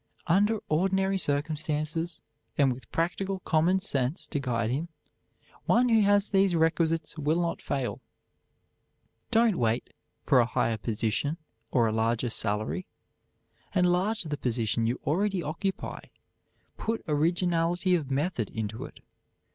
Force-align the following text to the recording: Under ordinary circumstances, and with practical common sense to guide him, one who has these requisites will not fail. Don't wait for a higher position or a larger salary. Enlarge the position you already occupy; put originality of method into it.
Under 0.25 0.57
ordinary 0.67 1.19
circumstances, 1.19 2.23
and 2.57 2.73
with 2.73 2.91
practical 2.91 3.37
common 3.41 3.79
sense 3.79 4.25
to 4.25 4.39
guide 4.39 4.71
him, 4.71 4.89
one 5.67 5.89
who 5.89 6.01
has 6.01 6.29
these 6.29 6.55
requisites 6.55 7.19
will 7.19 7.39
not 7.39 7.61
fail. 7.61 8.01
Don't 9.29 9.57
wait 9.59 9.93
for 10.25 10.39
a 10.39 10.47
higher 10.47 10.77
position 10.79 11.37
or 11.69 11.85
a 11.85 11.91
larger 11.93 12.31
salary. 12.31 12.87
Enlarge 13.75 14.23
the 14.23 14.37
position 14.37 14.87
you 14.87 14.99
already 15.05 15.43
occupy; 15.43 15.99
put 16.79 17.03
originality 17.07 17.93
of 17.93 18.09
method 18.09 18.49
into 18.49 18.85
it. 18.85 19.01